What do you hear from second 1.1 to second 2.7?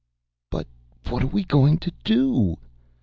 are we going to do?"